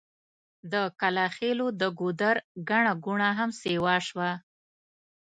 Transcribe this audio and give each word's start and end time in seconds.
د 0.71 0.73
کلاخېلو 0.99 1.67
د 1.79 1.83
ګودر 1.99 2.35
ګڼه 2.69 2.93
ګوڼه 3.05 3.29
هم 3.37 3.49
سيوا 3.61 3.95
شوه. 4.07 4.31